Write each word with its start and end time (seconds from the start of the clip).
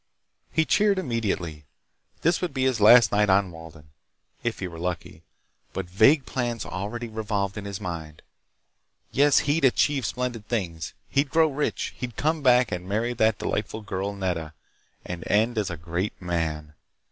He 0.51 0.65
cheered 0.65 0.97
immediately. 0.97 1.65
This 2.23 2.41
would 2.41 2.55
be 2.55 2.63
his 2.63 2.81
last 2.81 3.11
night 3.11 3.29
on 3.29 3.51
Walden, 3.51 3.91
if 4.41 4.57
he 4.57 4.67
were 4.67 4.79
lucky, 4.79 5.21
but 5.73 5.85
vague 5.85 6.25
plans 6.25 6.65
already 6.65 7.07
revolved 7.07 7.55
in 7.55 7.65
his 7.65 7.79
mind. 7.79 8.23
Yes.... 9.11 9.41
He'd 9.45 9.63
achieve 9.63 10.07
splendid 10.07 10.47
things, 10.47 10.95
he'd 11.07 11.29
grow 11.29 11.51
rich, 11.51 11.93
he'd 11.99 12.15
come 12.17 12.41
back 12.41 12.71
and 12.71 12.89
marry 12.89 13.13
that 13.13 13.37
delightful 13.37 13.83
girl, 13.83 14.11
Nedda, 14.15 14.55
and 15.05 15.23
end 15.27 15.59
as 15.59 15.69
a 15.69 15.77
great 15.77 16.19
man. 16.19 16.73